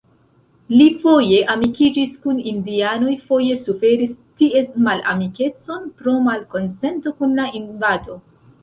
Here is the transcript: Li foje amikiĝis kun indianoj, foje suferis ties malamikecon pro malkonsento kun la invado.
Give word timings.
Li 0.77 0.85
foje 1.01 1.41
amikiĝis 1.55 2.15
kun 2.23 2.39
indianoj, 2.53 3.13
foje 3.29 3.59
suferis 3.67 4.17
ties 4.43 4.75
malamikecon 4.89 5.87
pro 6.03 6.19
malkonsento 6.31 7.17
kun 7.23 7.43
la 7.45 7.49
invado. 7.65 8.21